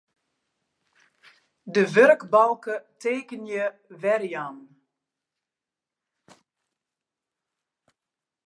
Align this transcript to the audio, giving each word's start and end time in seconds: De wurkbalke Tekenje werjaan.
De 1.73 1.83
wurkbalke 1.93 2.75
Tekenje 3.01 3.65
werjaan. 4.01 4.57